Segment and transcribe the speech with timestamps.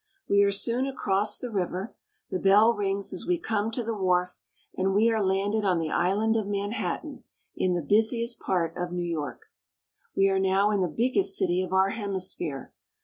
[0.27, 1.93] We are soon across the river;
[2.31, 4.39] the bell rings as we ^ come to the wharf,
[4.75, 7.23] and we are landed on the island of Manhat tan,
[7.55, 9.43] in the busiest part of New York.
[10.15, 12.73] We are now in the biggest city of our hemisphere.